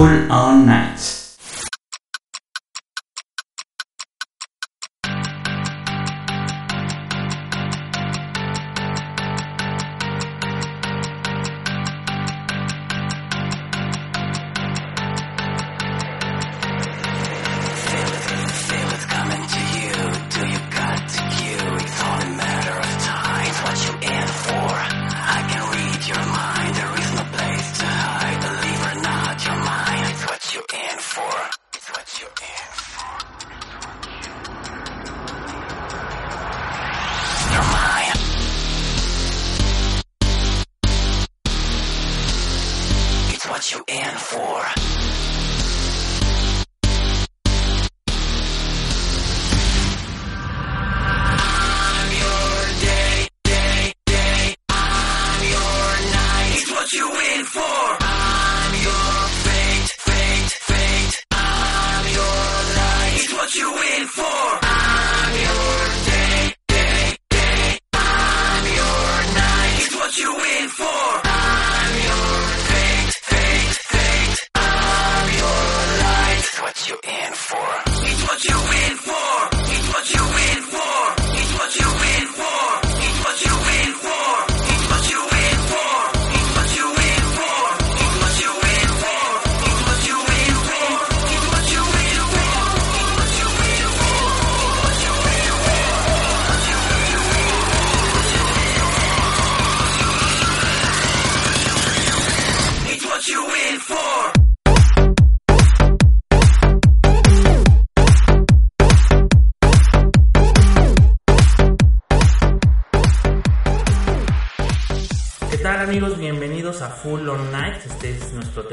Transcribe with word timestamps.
Full 0.00 0.24
On 0.30 0.79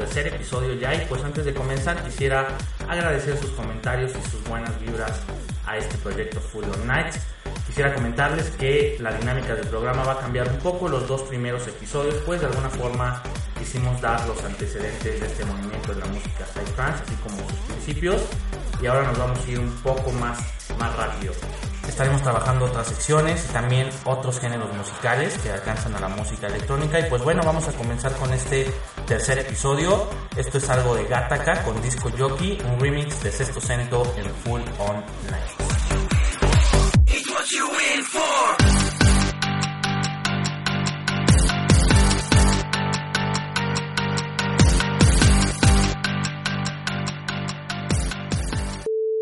tercer 0.08 0.34
episodio 0.34 0.74
ya 0.74 0.94
y 0.94 1.04
pues 1.06 1.22
antes 1.22 1.44
de 1.44 1.52
comenzar 1.52 2.02
quisiera 2.02 2.48
agradecer 2.88 3.36
sus 3.36 3.50
comentarios 3.50 4.12
y 4.12 4.30
sus 4.30 4.42
buenas 4.44 4.78
vibras 4.80 5.20
a 5.66 5.76
este 5.76 5.96
proyecto 5.98 6.40
Full 6.40 6.64
On 6.64 6.86
Night. 6.86 7.14
Quisiera 7.66 7.94
comentarles 7.94 8.48
que 8.50 8.96
la 9.00 9.12
dinámica 9.12 9.54
del 9.54 9.66
programa 9.66 10.04
va 10.04 10.12
a 10.12 10.18
cambiar 10.18 10.48
un 10.48 10.58
poco. 10.58 10.88
Los 10.88 11.06
dos 11.06 11.22
primeros 11.22 11.66
episodios 11.68 12.14
pues 12.24 12.40
de 12.40 12.46
alguna 12.46 12.70
forma 12.70 13.22
quisimos 13.58 14.00
dar 14.00 14.26
los 14.26 14.42
antecedentes 14.42 15.20
de 15.20 15.26
este 15.26 15.44
movimiento 15.44 15.94
de 15.94 16.00
la 16.00 16.06
música 16.06 16.46
psytrance 16.46 17.02
así 17.04 17.14
como 17.22 17.36
sus 17.48 17.58
principios 17.66 18.22
y 18.80 18.86
ahora 18.86 19.08
nos 19.08 19.18
vamos 19.18 19.38
a 19.44 19.50
ir 19.50 19.58
un 19.58 19.70
poco 19.82 20.10
más, 20.12 20.38
más 20.78 20.96
rápido. 20.96 21.34
Estaremos 21.98 22.22
trabajando 22.22 22.66
otras 22.66 22.86
secciones 22.86 23.44
y 23.50 23.52
también 23.52 23.90
otros 24.04 24.38
géneros 24.38 24.72
musicales 24.72 25.36
que 25.38 25.50
alcanzan 25.50 25.96
a 25.96 25.98
la 25.98 26.06
música 26.06 26.46
electrónica. 26.46 27.00
Y 27.00 27.10
pues 27.10 27.24
bueno, 27.24 27.42
vamos 27.44 27.66
a 27.66 27.72
comenzar 27.72 28.12
con 28.12 28.32
este 28.32 28.72
tercer 29.04 29.40
episodio. 29.40 30.08
Esto 30.36 30.58
es 30.58 30.70
algo 30.70 30.94
de 30.94 31.06
Gataka 31.06 31.64
con 31.64 31.82
Disco 31.82 32.08
Jockey, 32.16 32.56
un 32.64 32.78
remix 32.78 33.20
de 33.24 33.32
Sexto 33.32 33.60
Cento 33.60 34.14
en 34.16 34.32
Full 34.32 34.60
On 34.78 35.04
Night. 35.28 35.44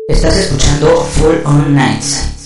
Estás 0.07 0.37
escuchando 0.37 1.01
Full 1.01 1.37
On 1.43 1.73
Nights. 1.73 2.36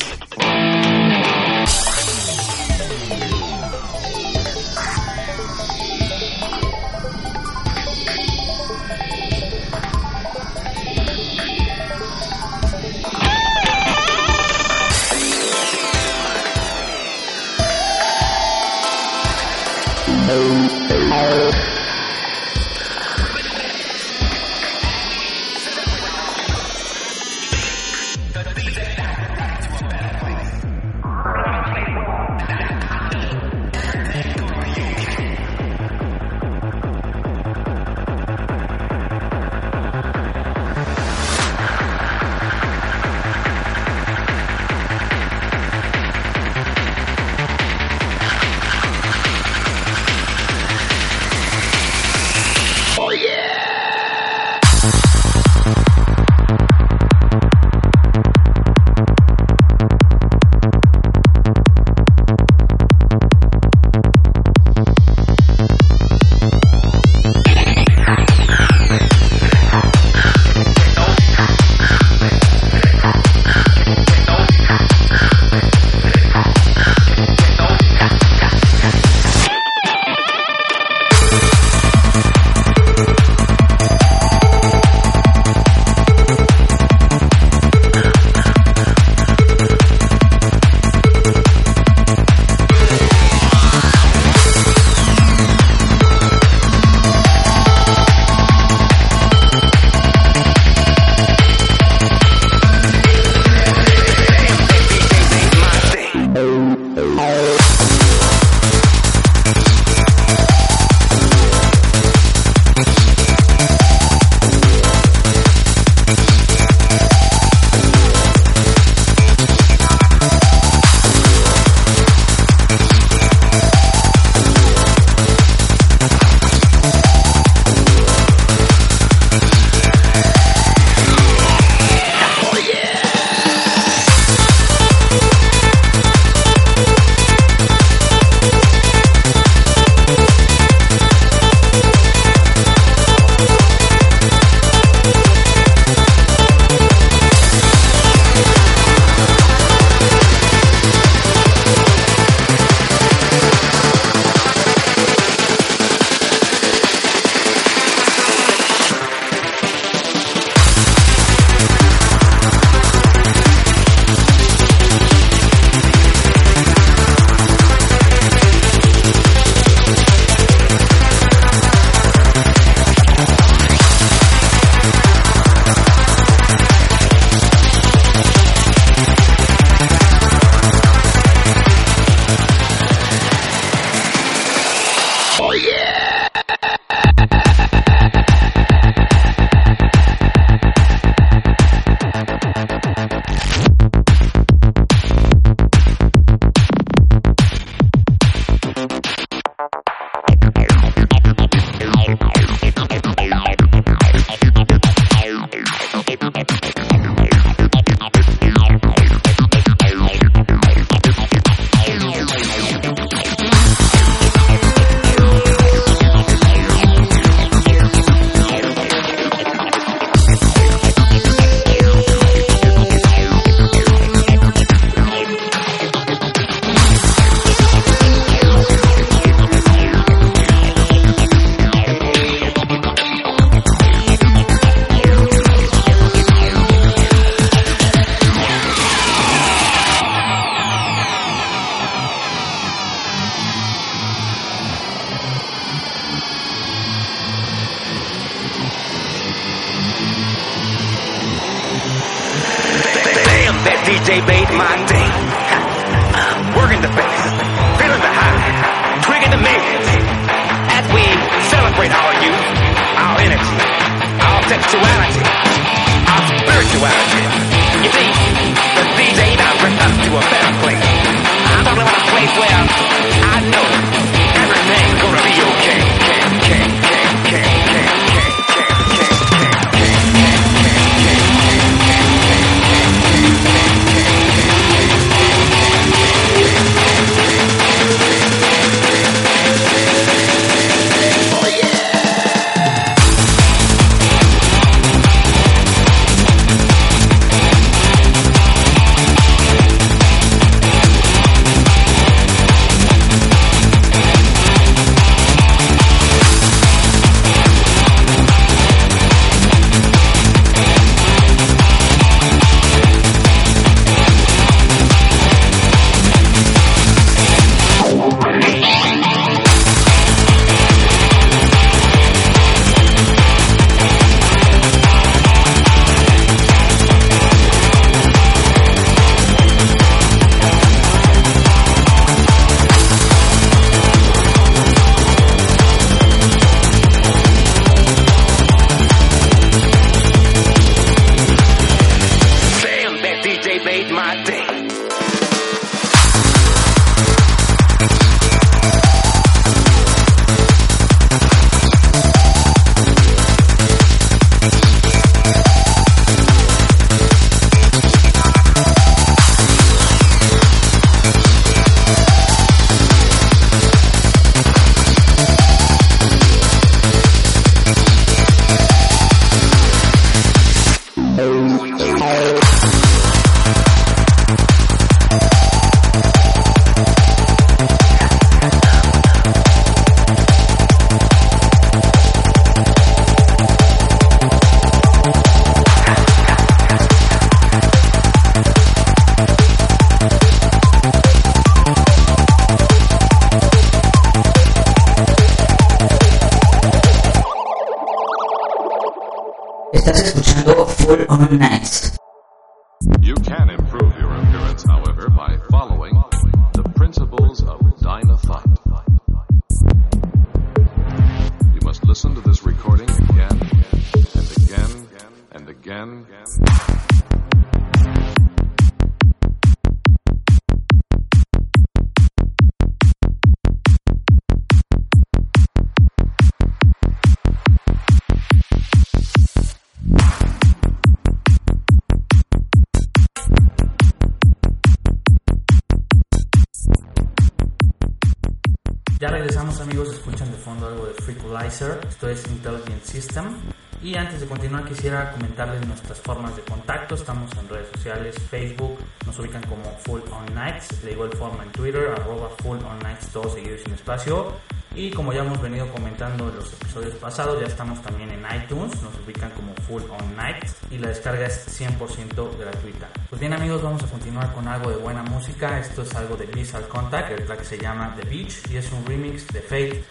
Ya 439.01 439.07
regresamos 439.07 439.59
amigos, 439.59 439.91
escuchan 439.91 440.31
de 440.31 440.37
fondo 440.37 440.67
algo 440.67 440.85
de 440.85 440.93
Frequalizer, 440.93 441.79
esto 441.89 442.07
es 442.07 442.23
Intelligent 442.27 442.83
System. 442.83 443.35
Y 443.81 443.95
antes 443.95 444.21
de 444.21 444.27
continuar 444.27 444.63
quisiera 444.65 445.11
comentarles 445.13 445.65
nuestras 445.65 445.99
formas 446.01 446.35
de 446.35 446.43
contacto, 446.43 446.93
estamos 446.93 447.31
en 447.35 447.49
redes 447.49 447.67
sociales, 447.73 448.15
Facebook, 448.29 448.77
nos 449.07 449.17
ubican 449.17 449.41
como 449.49 449.75
Full 449.85 450.01
On 450.11 450.35
Nights, 450.35 450.83
de 450.83 450.91
igual 450.91 451.09
forma 451.13 451.41
en 451.43 451.51
Twitter, 451.51 451.87
arroba 451.97 452.29
Full 452.43 452.59
On 452.59 452.77
Nights, 452.83 453.07
todos 453.07 453.33
seguidos 453.33 453.61
sin 453.65 453.73
espacio. 453.73 454.33
Y 454.73 454.89
como 454.91 455.11
ya 455.11 455.21
hemos 455.21 455.41
venido 455.41 455.67
comentando 455.71 456.29
en 456.29 456.35
los 456.35 456.53
episodios 456.53 456.95
pasados, 456.95 457.41
ya 457.41 457.47
estamos 457.47 457.81
también 457.81 458.09
en 458.09 458.23
iTunes, 458.35 458.81
nos 458.81 458.95
ubican 459.05 459.29
como 459.31 459.53
Full 459.67 459.83
On 459.89 460.15
Nights 460.15 460.55
y 460.71 460.77
la 460.77 460.87
descarga 460.87 461.25
es 461.25 461.59
100% 461.59 462.37
gratuita. 462.37 462.89
Pues 463.09 463.19
bien 463.19 463.33
amigos, 463.33 463.61
vamos 463.61 463.83
a 463.83 463.87
continuar 463.87 464.33
con 464.33 464.47
algo 464.47 464.69
de 464.69 464.77
buena 464.77 465.03
música, 465.03 465.59
esto 465.59 465.81
es 465.81 465.93
algo 465.95 466.15
de 466.15 466.25
Visual 466.27 466.65
Contact, 466.69 467.11
el 467.11 467.25
track 467.25 467.43
se 467.43 467.57
llama 467.57 467.93
The 467.99 468.07
Beach 468.07 468.49
y 468.49 468.57
es 468.57 468.71
un 468.71 468.85
remix 468.85 469.27
de 469.27 469.41
Fate 469.41 469.83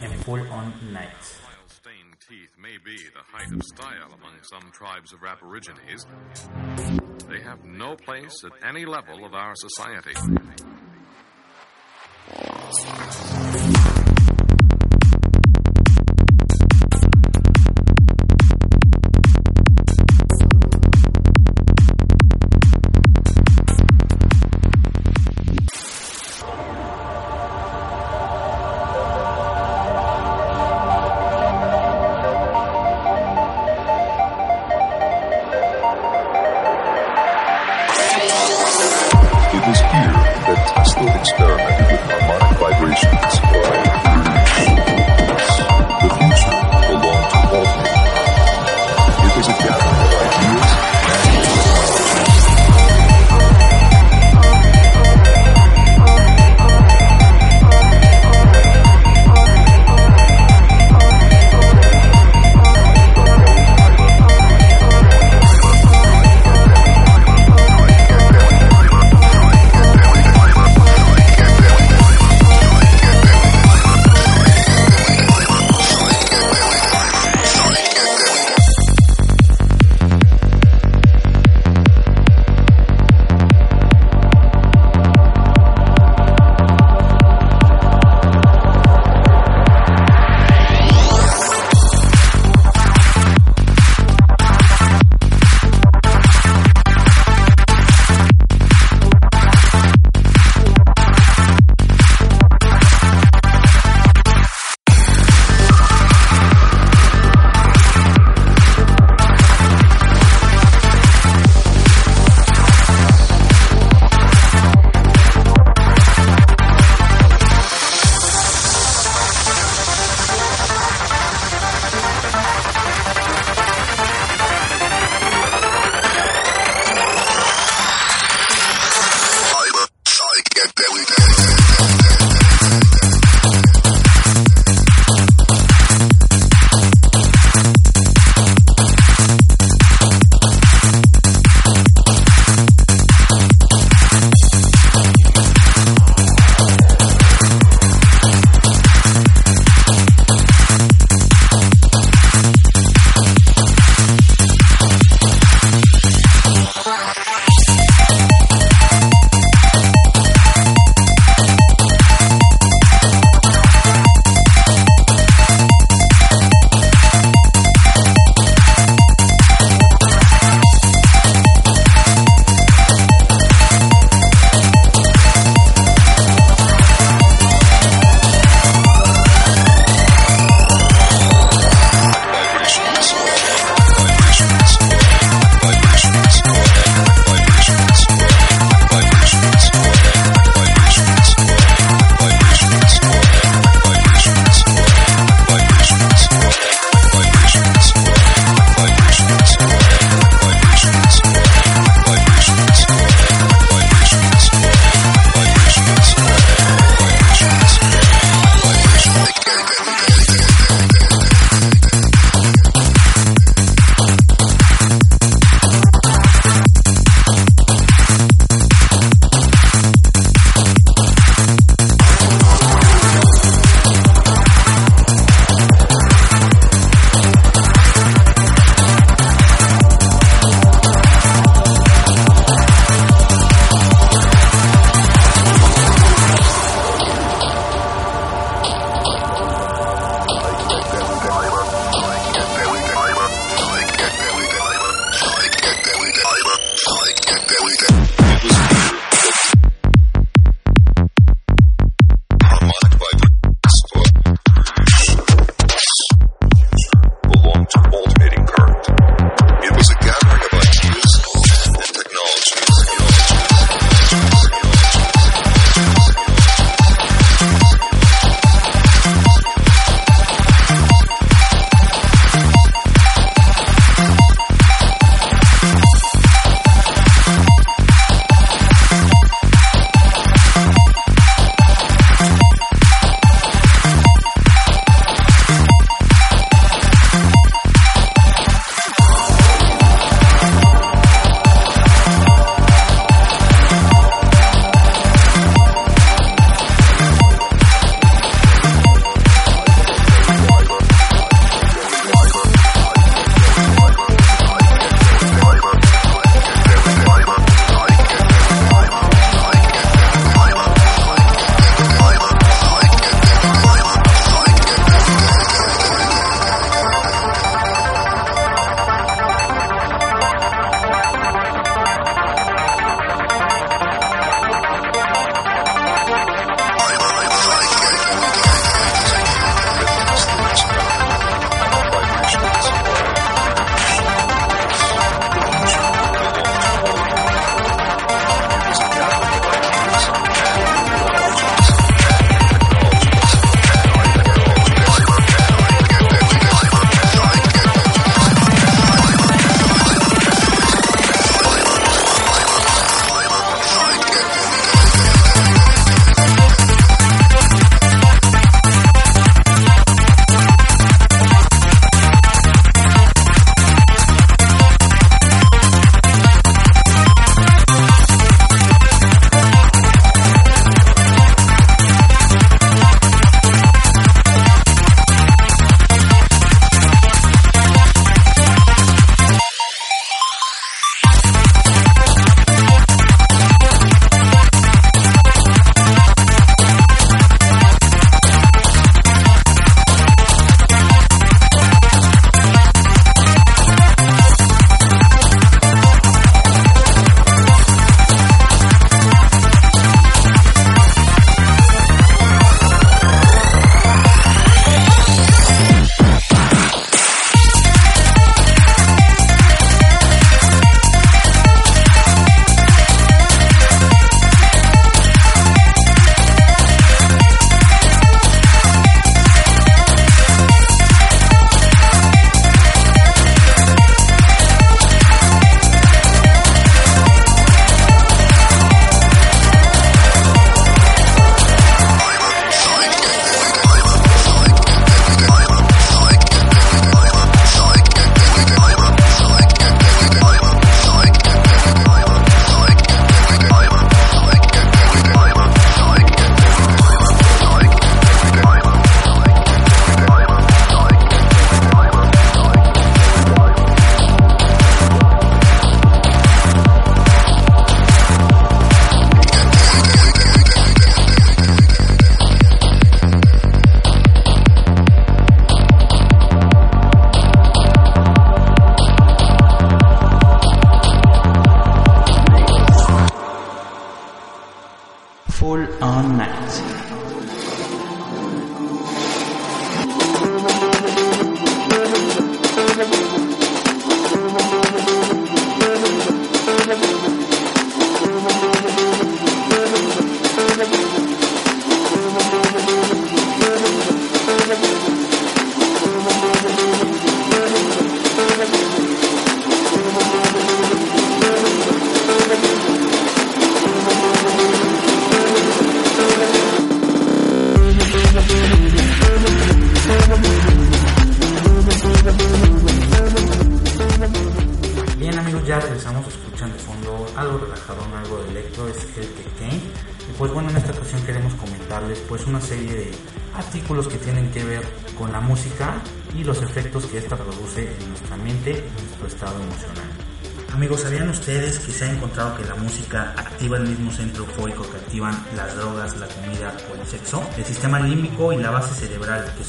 en 0.00 0.12
Full 0.20 0.40
On 0.50 0.72
stained 1.66 2.16
teeth 2.28 2.56
may 2.56 2.78
be 2.84 2.96
the 2.96 3.24
height 3.32 3.52
of 3.52 3.62
style 3.74 4.12
among 4.14 4.34
some 4.42 4.70
tribes 4.70 5.12
of 5.12 5.24
aborigines, 5.24 6.06
they 7.28 7.40
have 7.42 7.64
no 7.64 7.96
place 7.96 8.44
at 8.44 8.52
any 8.68 8.84
level 8.84 9.24
of 9.24 9.34
our 9.34 9.54
society. 9.56 10.14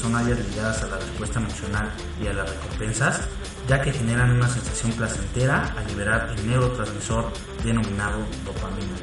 Son 0.00 0.16
áreas 0.16 0.38
ligadas 0.48 0.82
a 0.82 0.86
la 0.86 0.96
respuesta 0.96 1.38
emocional 1.38 1.90
y 2.22 2.26
a 2.26 2.32
las 2.32 2.48
recompensas, 2.48 3.20
ya 3.68 3.80
que 3.82 3.92
generan 3.92 4.30
una 4.30 4.48
sensación 4.48 4.92
placentera 4.92 5.74
al 5.76 5.86
liberar 5.86 6.34
el 6.36 6.48
neurotransmisor 6.48 7.30
denominado 7.62 8.18
dopamina. 8.44 8.96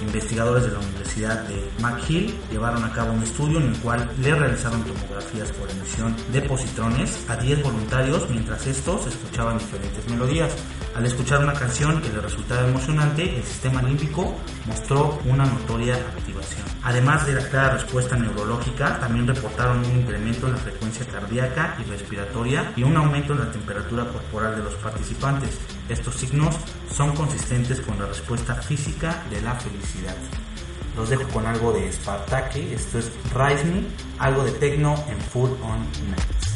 Investigadores 0.00 0.64
de 0.64 0.72
la 0.72 0.78
Universidad 0.78 1.42
de 1.44 1.70
McGill 1.80 2.34
llevaron 2.50 2.84
a 2.84 2.92
cabo 2.92 3.12
un 3.12 3.22
estudio 3.22 3.58
en 3.58 3.68
el 3.68 3.78
cual 3.78 4.10
le 4.20 4.34
realizaron 4.34 4.82
tomografías 4.82 5.50
por 5.52 5.70
emisión 5.70 6.14
de 6.32 6.42
positrones 6.42 7.24
a 7.28 7.36
10 7.36 7.62
voluntarios 7.62 8.28
mientras 8.28 8.66
estos 8.66 9.06
escuchaban 9.06 9.58
diferentes 9.58 10.08
melodías. 10.08 10.52
Al 10.94 11.04
escuchar 11.04 11.42
una 11.42 11.54
canción 11.54 12.00
que 12.00 12.08
les 12.08 12.22
resultaba 12.22 12.68
emocionante, 12.68 13.36
el 13.36 13.42
sistema 13.42 13.82
límbico 13.82 14.36
mostró 14.66 15.18
una 15.24 15.44
notoria 15.44 15.96
activación. 15.96 16.64
Además 16.84 17.26
de 17.26 17.32
la 17.32 17.48
clara 17.48 17.74
respuesta 17.74 18.14
neurológica, 18.14 19.00
también 19.00 19.26
reportaron 19.26 19.78
un 19.78 20.00
incremento 20.00 20.46
en 20.46 20.52
la 20.52 20.58
frecuencia 20.58 21.04
cardíaca 21.06 21.76
y 21.80 21.90
respiratoria 21.90 22.72
y 22.76 22.84
un 22.84 22.96
aumento 22.96 23.32
en 23.32 23.40
la 23.40 23.50
temperatura 23.50 24.04
corporal 24.04 24.54
de 24.54 24.62
los 24.62 24.74
participantes. 24.74 25.58
Estos 25.88 26.14
signos 26.14 26.54
son 26.92 27.12
consistentes 27.16 27.80
con 27.80 27.98
la 27.98 28.06
respuesta 28.06 28.54
física 28.54 29.24
de 29.30 29.42
la 29.42 29.54
felicidad. 29.54 30.14
Los 30.96 31.10
dejo 31.10 31.24
con 31.30 31.44
algo 31.44 31.72
de 31.72 31.90
Spartake, 31.90 32.72
esto 32.72 33.00
es 33.00 33.10
Rise 33.34 33.82
algo 34.20 34.44
de 34.44 34.52
techno 34.52 34.94
en 35.08 35.20
Full 35.20 35.50
On 35.60 35.88
Nights. 36.08 36.54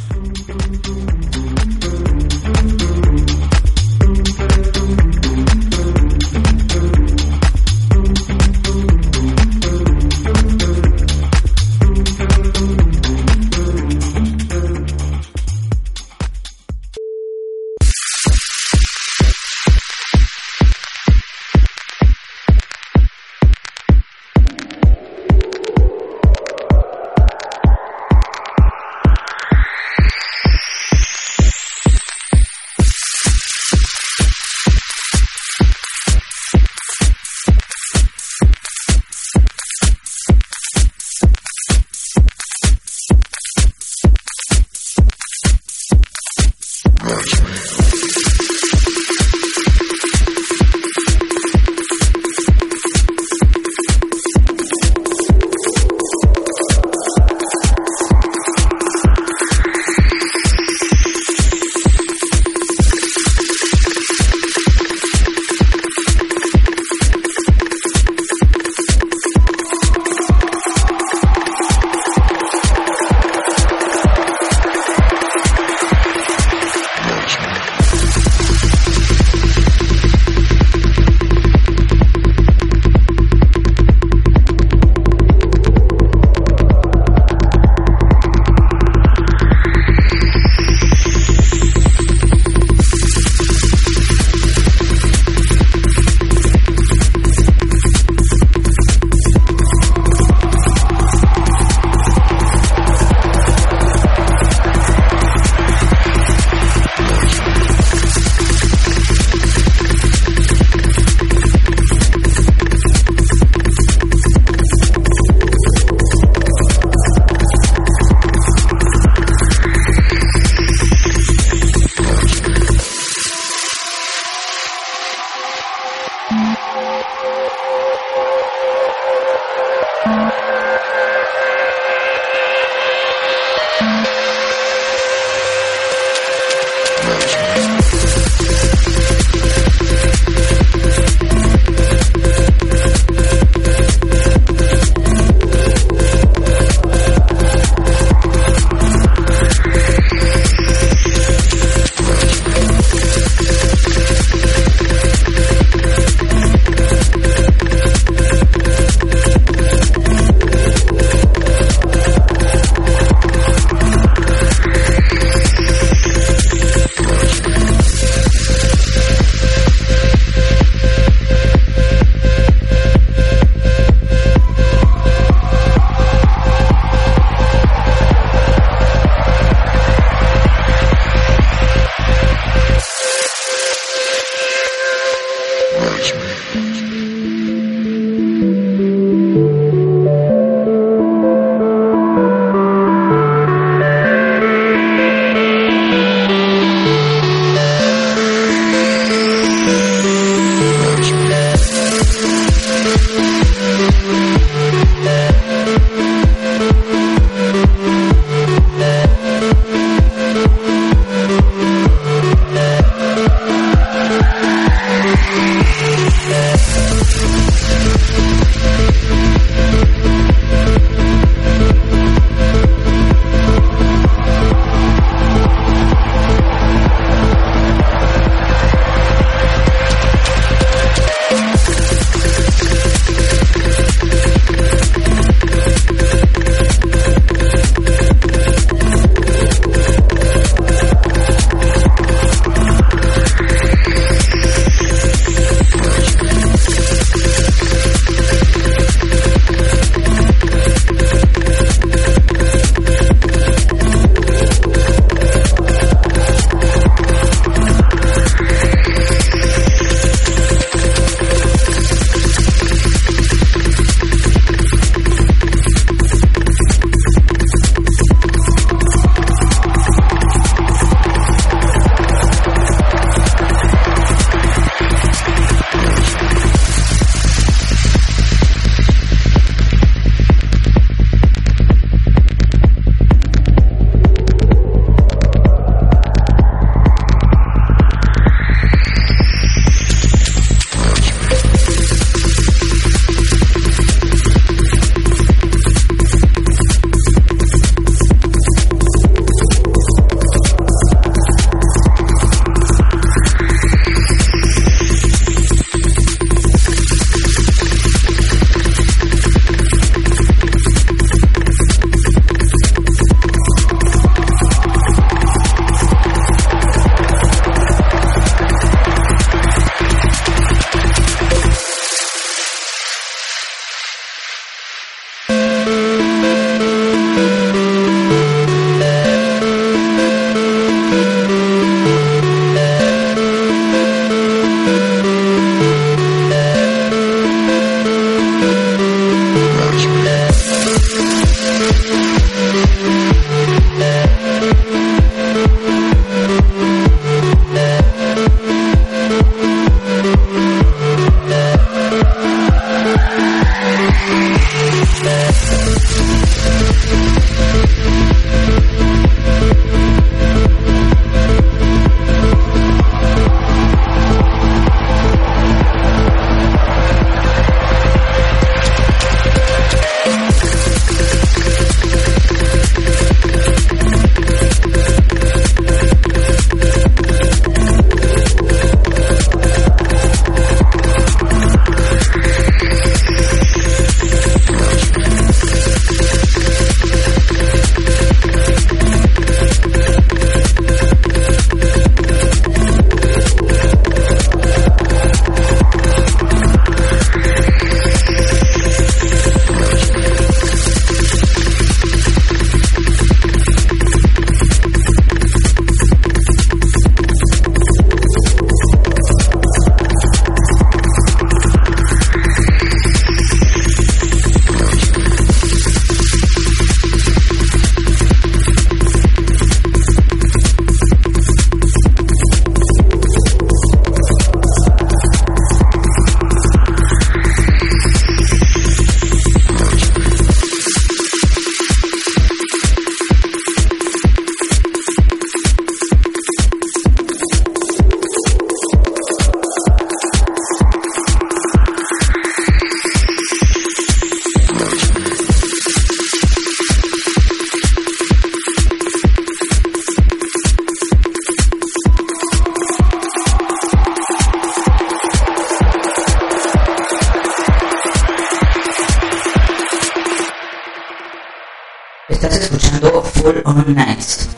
Estás 462.20 462.37
escuchando 462.37 463.00
Full 463.00 463.42
On 463.44 463.74
Nights. 463.76 464.28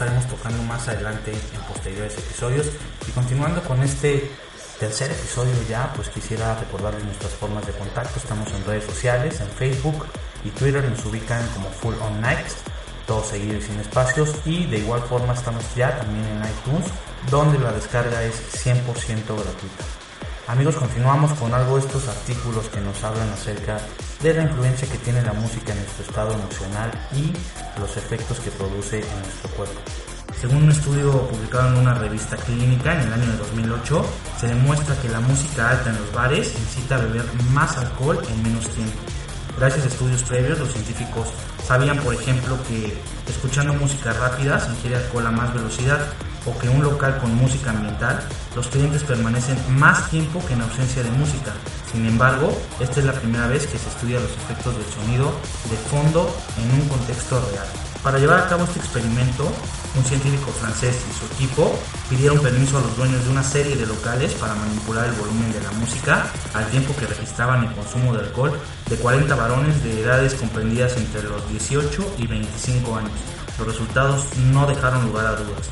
Estaremos 0.00 0.26
tocando 0.28 0.62
más 0.62 0.88
adelante 0.88 1.30
en 1.30 1.60
posteriores 1.68 2.16
episodios. 2.16 2.68
Y 3.06 3.10
continuando 3.10 3.60
con 3.62 3.82
este 3.82 4.30
tercer 4.78 5.10
episodio 5.10 5.52
ya, 5.68 5.92
pues 5.94 6.08
quisiera 6.08 6.58
recordarles 6.58 7.04
nuestras 7.04 7.32
formas 7.32 7.66
de 7.66 7.72
contacto. 7.74 8.18
Estamos 8.18 8.50
en 8.50 8.64
redes 8.64 8.84
sociales, 8.84 9.38
en 9.40 9.48
Facebook 9.48 10.06
y 10.42 10.48
Twitter 10.52 10.82
nos 10.88 11.04
ubican 11.04 11.46
como 11.48 11.68
Full 11.68 11.94
On 12.00 12.18
Nights, 12.18 12.56
todos 13.06 13.26
seguidos 13.26 13.64
y 13.64 13.66
sin 13.66 13.80
espacios. 13.80 14.34
Y 14.46 14.64
de 14.64 14.78
igual 14.78 15.02
forma 15.02 15.34
estamos 15.34 15.62
ya 15.76 15.98
también 15.98 16.24
en 16.24 16.48
iTunes, 16.48 16.86
donde 17.30 17.58
la 17.58 17.72
descarga 17.72 18.24
es 18.24 18.34
100% 18.64 18.76
gratuita. 18.86 19.99
Amigos, 20.50 20.74
continuamos 20.74 21.32
con 21.34 21.54
algo 21.54 21.76
de 21.76 21.86
estos 21.86 22.08
artículos 22.08 22.66
que 22.70 22.80
nos 22.80 23.04
hablan 23.04 23.28
acerca 23.28 23.78
de 24.20 24.34
la 24.34 24.42
influencia 24.42 24.88
que 24.88 24.98
tiene 24.98 25.22
la 25.22 25.32
música 25.32 25.70
en 25.70 25.78
nuestro 25.78 26.04
estado 26.04 26.32
emocional 26.32 26.90
y 27.14 27.32
los 27.78 27.96
efectos 27.96 28.40
que 28.40 28.50
produce 28.50 28.98
en 28.98 29.22
nuestro 29.22 29.48
cuerpo. 29.50 29.80
Según 30.40 30.64
un 30.64 30.70
estudio 30.72 31.28
publicado 31.28 31.68
en 31.68 31.76
una 31.76 31.94
revista 31.94 32.36
clínica 32.36 32.94
en 32.94 33.06
el 33.06 33.12
año 33.12 33.26
de 33.26 33.36
2008, 33.36 34.04
se 34.40 34.48
demuestra 34.48 34.96
que 35.00 35.08
la 35.08 35.20
música 35.20 35.70
alta 35.70 35.90
en 35.90 35.98
los 35.98 36.12
bares 36.12 36.52
incita 36.58 36.96
a 36.96 36.98
beber 36.98 37.26
más 37.52 37.78
alcohol 37.78 38.20
en 38.28 38.42
menos 38.42 38.68
tiempo. 38.70 38.98
Gracias 39.56 39.84
a 39.84 39.88
estudios 39.88 40.24
previos, 40.24 40.58
los 40.58 40.72
científicos 40.72 41.28
sabían, 41.64 42.00
por 42.00 42.12
ejemplo, 42.12 42.58
que 42.66 43.00
escuchando 43.28 43.72
música 43.74 44.12
rápida 44.14 44.58
se 44.58 44.70
ingiere 44.70 44.96
alcohol 44.96 45.28
a 45.28 45.30
más 45.30 45.54
velocidad 45.54 46.00
o 46.46 46.58
que 46.58 46.68
un 46.68 46.82
local 46.82 47.18
con 47.18 47.34
música 47.34 47.70
ambiental, 47.70 48.20
los 48.54 48.68
clientes 48.68 49.02
permanecen 49.02 49.58
más 49.78 50.10
tiempo 50.10 50.44
que 50.46 50.54
en 50.54 50.62
ausencia 50.62 51.02
de 51.02 51.10
música. 51.10 51.52
Sin 51.92 52.06
embargo, 52.06 52.56
esta 52.78 53.00
es 53.00 53.06
la 53.06 53.12
primera 53.12 53.46
vez 53.46 53.66
que 53.66 53.78
se 53.78 53.88
estudia 53.88 54.20
los 54.20 54.30
efectos 54.30 54.76
del 54.76 54.86
sonido 54.86 55.32
de 55.70 55.76
fondo 55.90 56.34
en 56.58 56.80
un 56.80 56.88
contexto 56.88 57.40
real. 57.50 57.66
Para 58.02 58.18
llevar 58.18 58.40
a 58.40 58.48
cabo 58.48 58.64
este 58.64 58.78
experimento, 58.78 59.44
un 59.94 60.04
científico 60.04 60.50
francés 60.52 60.96
y 61.10 61.12
su 61.18 61.26
equipo 61.34 61.78
pidieron 62.08 62.38
permiso 62.38 62.78
a 62.78 62.80
los 62.80 62.96
dueños 62.96 63.22
de 63.24 63.30
una 63.30 63.42
serie 63.42 63.76
de 63.76 63.86
locales 63.86 64.32
para 64.34 64.54
manipular 64.54 65.06
el 65.06 65.12
volumen 65.12 65.52
de 65.52 65.60
la 65.60 65.70
música 65.72 66.26
al 66.54 66.66
tiempo 66.68 66.94
que 66.96 67.06
registraban 67.06 67.64
el 67.64 67.74
consumo 67.74 68.14
de 68.14 68.20
alcohol 68.20 68.58
de 68.88 68.96
40 68.96 69.34
varones 69.34 69.84
de 69.84 70.00
edades 70.00 70.34
comprendidas 70.34 70.96
entre 70.96 71.24
los 71.24 71.46
18 71.50 72.14
y 72.18 72.26
25 72.26 72.96
años. 72.96 73.12
Los 73.58 73.68
resultados 73.68 74.24
no 74.50 74.66
dejaron 74.66 75.04
lugar 75.04 75.26
a 75.26 75.36
dudas. 75.36 75.68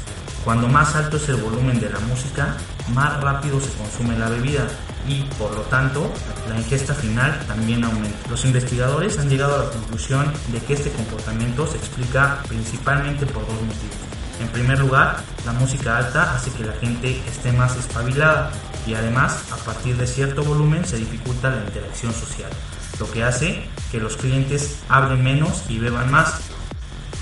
Cuando 0.48 0.66
más 0.66 0.94
alto 0.94 1.18
es 1.18 1.28
el 1.28 1.36
volumen 1.36 1.78
de 1.78 1.90
la 1.90 2.00
música, 2.00 2.56
más 2.94 3.20
rápido 3.20 3.60
se 3.60 3.70
consume 3.76 4.18
la 4.18 4.30
bebida 4.30 4.66
y, 5.06 5.24
por 5.38 5.54
lo 5.54 5.60
tanto, 5.64 6.10
la 6.48 6.56
ingesta 6.56 6.94
final 6.94 7.38
también 7.46 7.84
aumenta. 7.84 8.30
Los 8.30 8.46
investigadores 8.46 9.18
han 9.18 9.28
llegado 9.28 9.56
a 9.56 9.64
la 9.64 9.70
conclusión 9.70 10.32
de 10.50 10.58
que 10.60 10.72
este 10.72 10.90
comportamiento 10.92 11.66
se 11.66 11.76
explica 11.76 12.42
principalmente 12.48 13.26
por 13.26 13.42
dos 13.42 13.60
motivos. 13.60 13.98
En 14.40 14.48
primer 14.48 14.78
lugar, 14.78 15.18
la 15.44 15.52
música 15.52 15.98
alta 15.98 16.34
hace 16.34 16.50
que 16.52 16.64
la 16.64 16.72
gente 16.72 17.20
esté 17.28 17.52
más 17.52 17.76
espabilada 17.76 18.50
y 18.86 18.94
además, 18.94 19.52
a 19.52 19.56
partir 19.56 19.98
de 19.98 20.06
cierto 20.06 20.42
volumen, 20.44 20.82
se 20.86 20.96
dificulta 20.96 21.50
la 21.50 21.62
interacción 21.62 22.14
social, 22.14 22.50
lo 22.98 23.10
que 23.10 23.22
hace 23.22 23.68
que 23.92 24.00
los 24.00 24.16
clientes 24.16 24.78
hablen 24.88 25.22
menos 25.22 25.64
y 25.68 25.78
beban 25.78 26.10
más, 26.10 26.40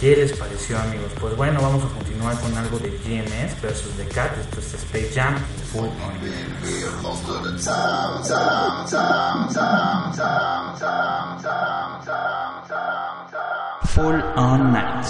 ¿Qué 0.00 0.14
les 0.14 0.32
pareció 0.34 0.78
amigos? 0.78 1.10
Pues 1.18 1.34
bueno, 1.36 1.58
vamos 1.62 1.82
a 1.82 1.88
continuar 1.88 2.38
con 2.40 2.54
algo 2.56 2.78
de 2.78 2.90
GMS 2.90 3.62
versus 3.62 3.96
The 3.96 4.06
Cat, 4.08 4.36
esto 4.38 4.60
es 4.60 4.74
Space 4.74 5.12
Jam, 5.14 5.38
Full 5.72 5.88
On. 5.88 6.12
Full 13.94 14.20
On. 14.36 14.72
Night. 14.72 15.06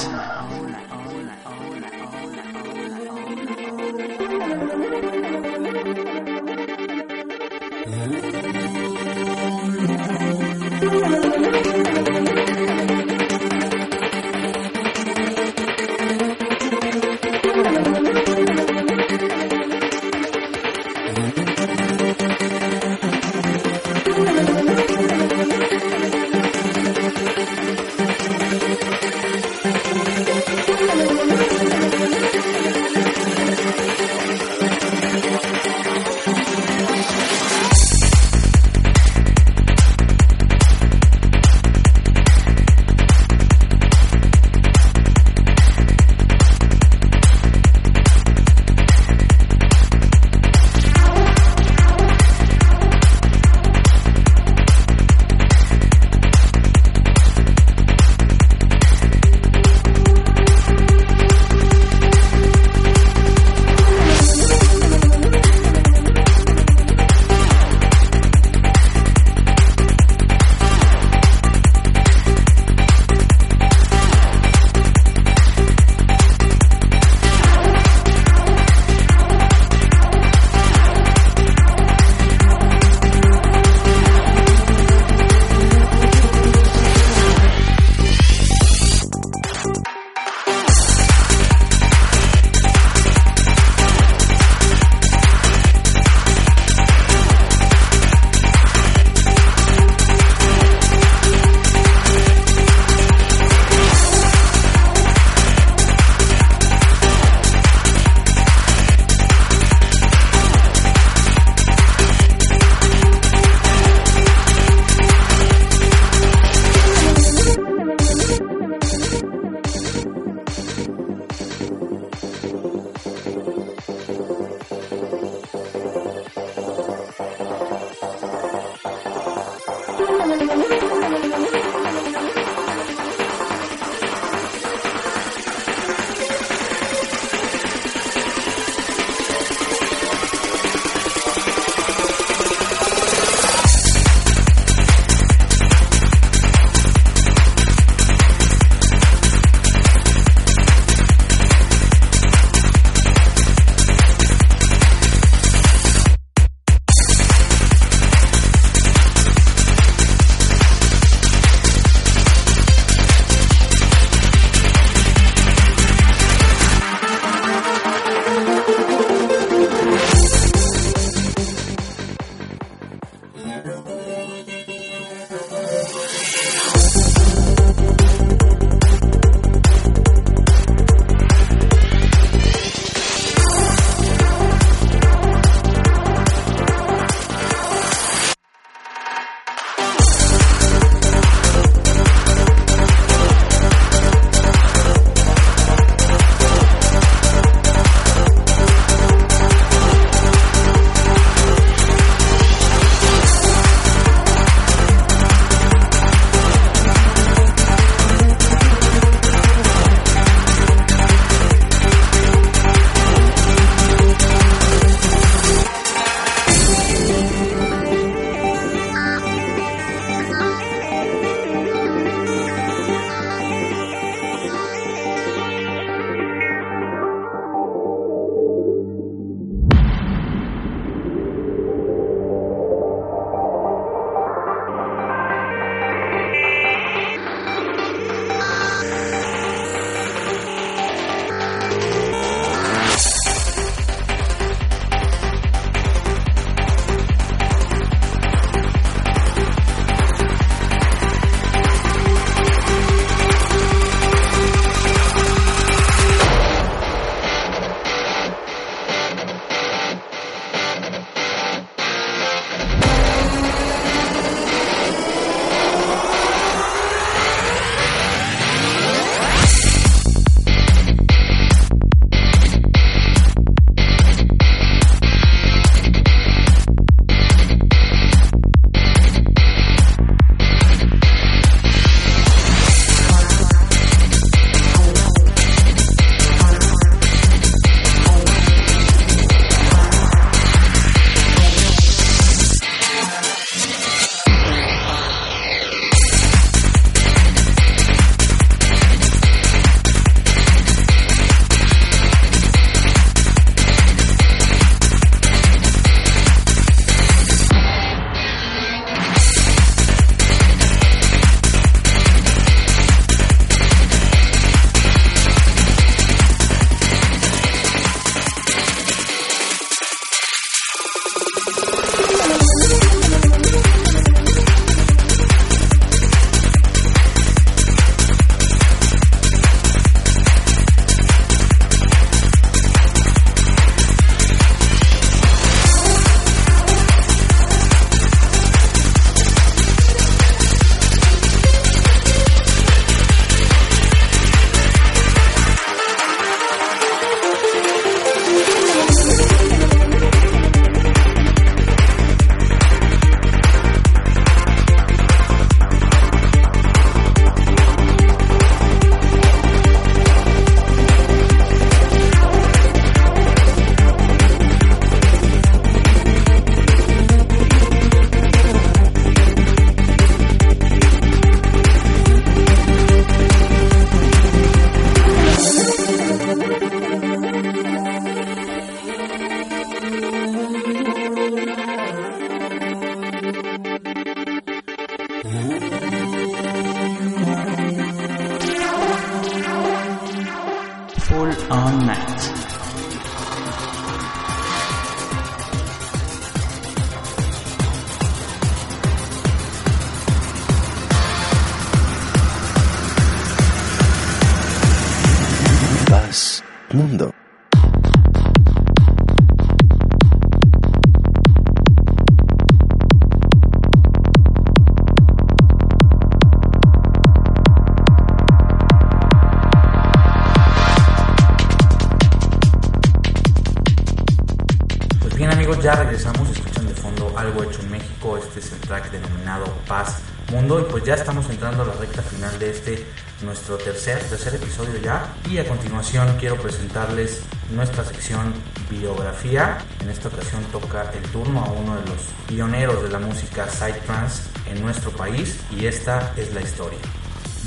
Tercer, 433.87 434.09
tercer 434.09 434.34
episodio 434.34 434.80
ya 434.82 435.14
y 435.30 435.39
a 435.39 435.47
continuación 435.47 436.16
quiero 436.18 436.34
presentarles 436.43 437.22
nuestra 437.55 437.84
sección 437.84 438.34
biografía, 438.68 439.59
en 439.80 439.89
esta 439.89 440.09
ocasión 440.09 440.43
toca 440.51 440.91
el 440.91 441.09
turno 441.12 441.45
a 441.45 441.53
uno 441.53 441.76
de 441.76 441.87
los 441.91 442.03
pioneros 442.26 442.82
de 442.82 442.89
la 442.89 442.99
música 442.99 443.47
psytrance 443.47 444.24
en 444.47 444.61
nuestro 444.61 444.91
país 444.91 445.39
y 445.53 445.66
esta 445.66 446.12
es 446.16 446.34
la 446.34 446.41
historia. 446.41 446.80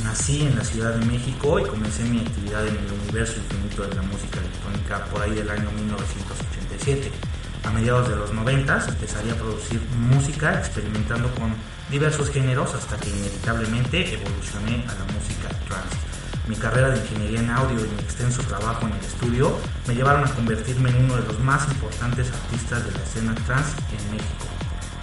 Nací 0.02 0.44
en 0.44 0.56
la 0.56 0.64
Ciudad 0.64 0.94
de 0.94 1.06
México 1.06 1.60
y 1.60 1.66
comencé 1.66 2.04
mi 2.04 2.22
actividad 2.22 2.66
en 2.66 2.78
el 2.78 2.92
universo 3.04 3.36
infinito 3.40 3.82
de 3.84 3.96
la 3.96 4.02
música 4.04 4.40
electrónica 4.40 5.06
por 5.12 5.22
ahí 5.22 5.32
del 5.32 5.50
año 5.50 5.70
1987. 5.72 7.12
A 7.66 7.72
mediados 7.72 8.08
de 8.08 8.16
los 8.16 8.32
90 8.34 8.86
empezaría 8.88 9.34
a 9.34 9.36
producir 9.36 9.82
música 10.10 10.58
experimentando 10.58 11.30
con 11.36 11.54
diversos 11.92 12.30
géneros 12.30 12.74
hasta 12.76 12.96
que 12.96 13.10
inevitablemente 13.10 14.14
evolucioné 14.14 14.86
a 14.88 14.94
la 14.94 15.04
música 15.12 15.50
trance. 15.68 16.09
Mi 16.50 16.56
carrera 16.56 16.90
de 16.90 16.98
ingeniería 16.98 17.42
en 17.42 17.50
audio 17.52 17.78
y 17.78 17.88
mi 17.88 18.00
extenso 18.00 18.42
trabajo 18.42 18.88
en 18.88 18.94
el 18.94 19.06
estudio 19.06 19.56
me 19.88 19.94
llevaron 19.94 20.26
a 20.26 20.34
convertirme 20.34 20.90
en 20.90 21.06
uno 21.06 21.18
de 21.18 21.28
los 21.28 21.40
más 21.42 21.68
importantes 21.68 22.32
artistas 22.32 22.86
de 22.86 22.92
la 22.92 23.04
escena 23.04 23.36
trance 23.46 23.78
en 23.92 24.12
México. 24.18 24.48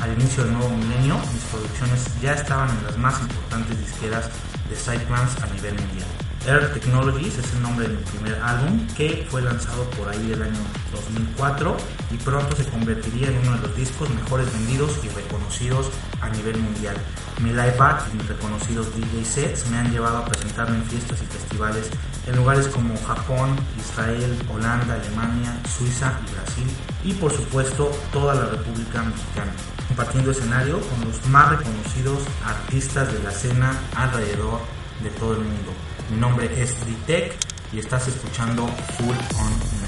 Al 0.00 0.12
inicio 0.14 0.42
del 0.42 0.54
nuevo 0.54 0.76
milenio, 0.76 1.16
mis 1.32 1.44
producciones 1.44 2.20
ya 2.20 2.34
estaban 2.34 2.68
en 2.68 2.82
las 2.82 2.98
más 2.98 3.20
importantes 3.20 3.78
disqueras 3.78 4.28
de 4.68 4.74
Psytrance 4.74 5.40
a 5.40 5.46
nivel 5.54 5.74
mundial. 5.74 6.25
Earth 6.46 6.74
Technologies 6.74 7.38
es 7.38 7.52
el 7.54 7.62
nombre 7.62 7.88
de 7.88 7.94
mi 7.94 8.02
primer 8.04 8.40
álbum 8.40 8.86
que 8.96 9.26
fue 9.28 9.42
lanzado 9.42 9.82
por 9.90 10.08
ahí 10.08 10.28
del 10.28 10.42
año 10.42 10.60
2004 10.92 11.76
y 12.12 12.16
pronto 12.18 12.54
se 12.54 12.64
convertiría 12.66 13.28
en 13.28 13.38
uno 13.38 13.56
de 13.56 13.66
los 13.66 13.76
discos 13.76 14.08
mejores 14.10 14.52
vendidos 14.52 14.92
y 15.02 15.08
reconocidos 15.08 15.90
a 16.20 16.28
nivel 16.28 16.56
mundial. 16.58 16.96
Mi 17.42 17.50
live 17.50 17.74
act 17.80 18.14
y 18.14 18.18
mis 18.18 18.28
reconocidos 18.28 18.94
DJ 18.94 19.24
sets 19.24 19.68
me 19.70 19.78
han 19.78 19.90
llevado 19.90 20.18
a 20.18 20.24
presentarme 20.24 20.76
en 20.76 20.84
fiestas 20.84 21.20
y 21.20 21.26
festivales 21.26 21.90
en 22.28 22.36
lugares 22.36 22.68
como 22.68 22.96
Japón, 23.04 23.56
Israel, 23.78 24.38
Holanda, 24.48 24.94
Alemania, 24.94 25.56
Suiza 25.76 26.12
y 26.28 26.32
Brasil 26.32 26.66
y 27.04 27.12
por 27.14 27.32
supuesto 27.32 27.90
toda 28.12 28.34
la 28.36 28.46
República 28.46 29.02
Mexicana 29.02 29.52
compartiendo 29.88 30.30
escenario 30.30 30.80
con 30.80 31.08
los 31.08 31.26
más 31.26 31.50
reconocidos 31.50 32.20
artistas 32.44 33.12
de 33.12 33.22
la 33.22 33.30
escena 33.30 33.72
alrededor 33.96 34.60
de 35.02 35.10
todo 35.10 35.32
el 35.32 35.40
mundo. 35.40 35.72
Mi 36.10 36.16
nombre 36.18 36.48
es 36.62 36.76
Ditech 36.86 37.34
y 37.72 37.80
estás 37.80 38.06
escuchando 38.06 38.66
Full 38.96 39.16
On 39.40 39.85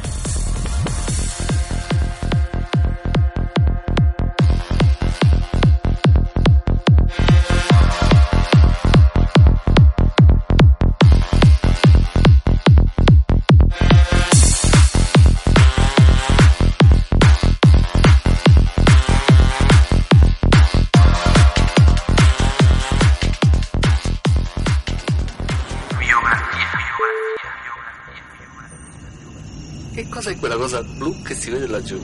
cosa 30.59 30.83
blu 30.83 31.15
che 31.23 31.35
si 31.35 31.51
vede 31.51 31.69
laggiù? 31.69 32.01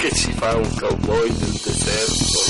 Que 0.00 0.10
si 0.14 0.32
fa 0.32 0.56
un 0.56 0.70
cowboy 0.76 1.30
del 1.30 1.52
deserto 1.52 2.43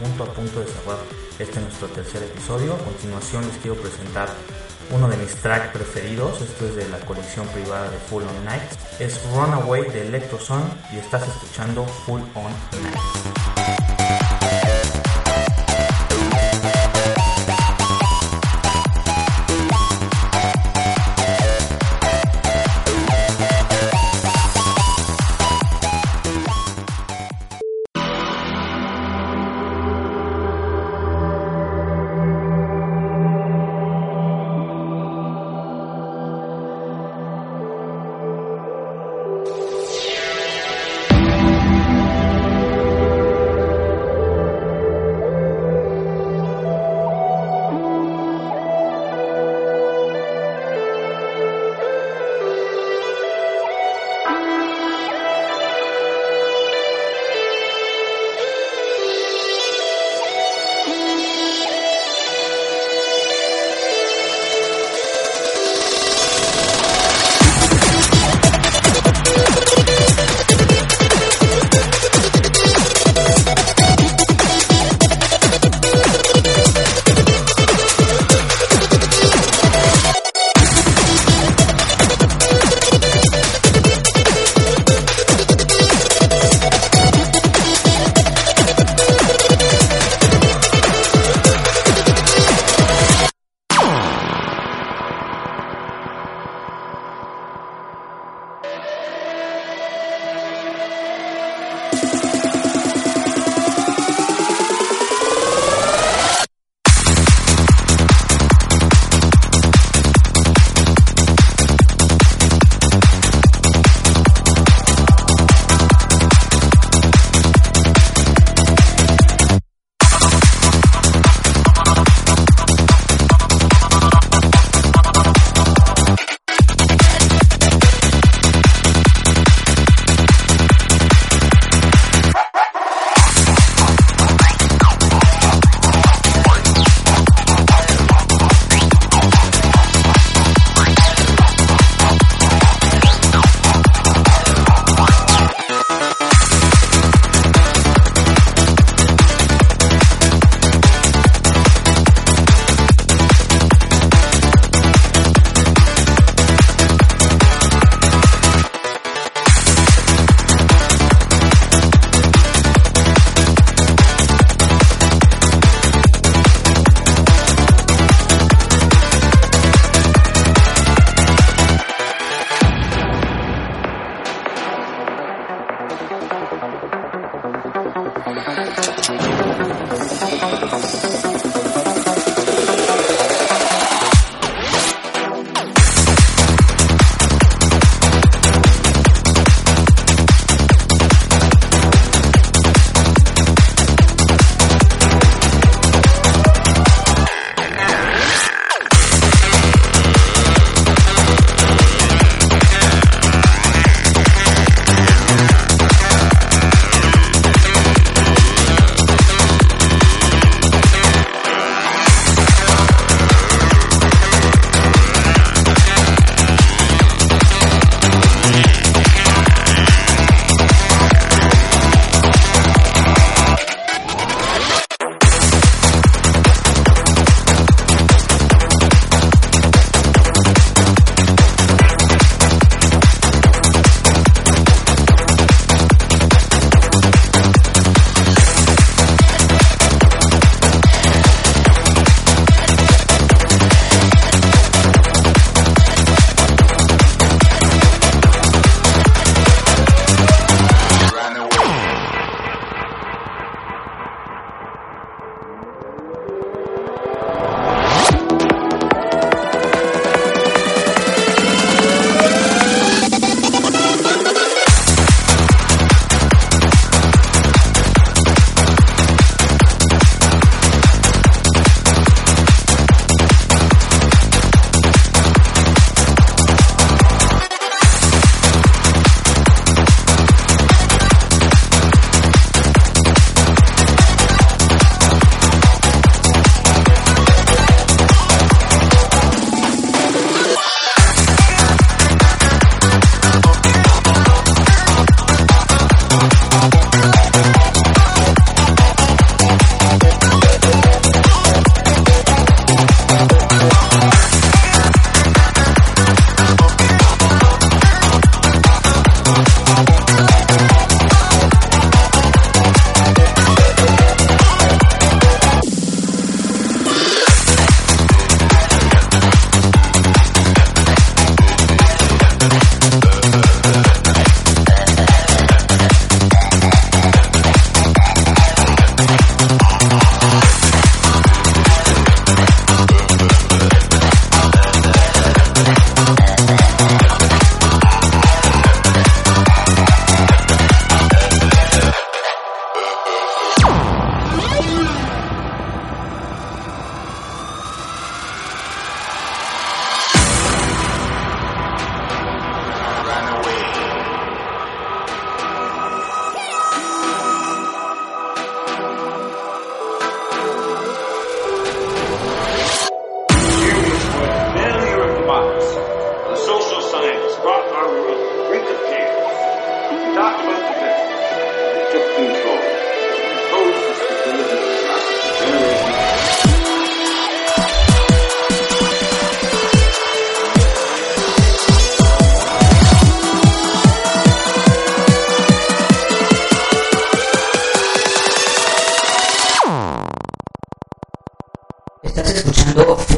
punto 0.00 0.24
a 0.24 0.26
punto 0.32 0.60
de 0.60 0.66
cerrar 0.66 0.98
este 1.38 1.60
nuestro 1.60 1.88
tercer 1.88 2.22
episodio. 2.22 2.74
A 2.74 2.78
continuación 2.78 3.46
les 3.46 3.56
quiero 3.58 3.76
presentar 3.76 4.28
uno 4.90 5.08
de 5.08 5.16
mis 5.18 5.34
tracks 5.36 5.68
preferidos, 5.72 6.40
esto 6.40 6.66
es 6.66 6.74
de 6.74 6.88
la 6.88 6.98
colección 7.00 7.46
privada 7.48 7.90
de 7.90 7.98
Full 7.98 8.24
On 8.24 8.44
Night, 8.44 8.62
es 8.98 9.20
Runaway 9.32 9.88
de 9.90 10.08
Electrosun 10.08 10.62
y 10.92 10.98
estás 10.98 11.28
escuchando 11.28 11.84
Full 11.84 12.22
On 12.34 12.52
Night. 12.82 13.19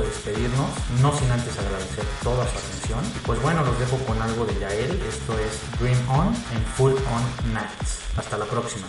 de 0.06 0.12
despedirnos, 0.12 0.70
no 1.02 1.18
sin 1.18 1.32
antes 1.32 1.58
agradecer 1.58 2.06
toda 2.24 2.46
su 2.46 2.58
atención. 2.58 3.00
Y 3.16 3.20
pues 3.26 3.42
bueno, 3.42 3.64
los 3.64 3.78
dejo 3.80 3.98
con 4.06 4.22
algo 4.22 4.46
de 4.46 4.58
Yael, 4.60 5.02
esto 5.02 5.38
es 5.40 5.80
Dream 5.80 6.10
On 6.10 6.28
en 6.28 6.66
Full 6.76 6.94
On 6.94 7.54
Nights. 7.54 8.00
Hasta 8.18 8.38
la 8.38 8.46
próxima. 8.46 8.88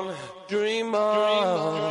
On, 0.00 0.14
dream 0.48 0.94
on. 0.94 1.89